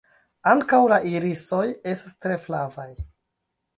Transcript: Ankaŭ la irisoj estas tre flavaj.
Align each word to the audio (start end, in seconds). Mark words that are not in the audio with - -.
Ankaŭ 0.51 0.79
la 0.93 0.97
irisoj 1.11 1.61
estas 1.93 2.17
tre 2.25 2.39
flavaj. 2.47 2.89